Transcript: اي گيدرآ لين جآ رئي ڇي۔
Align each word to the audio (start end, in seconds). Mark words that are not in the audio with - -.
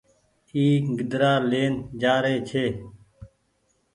اي 0.55 0.65
گيدرآ 0.97 1.31
لين 1.49 1.73
جآ 2.01 2.13
رئي 2.23 2.37
ڇي۔ 2.49 2.65